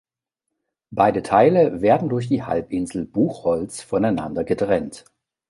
Beide 0.89 1.21
Teile 1.21 1.81
werden 1.83 2.09
durch 2.09 2.27
die 2.27 2.41
Halbinsel 2.41 3.05
"Buchholz" 3.05 3.83
voneinander 3.83 4.43
getrennt. 4.43 5.05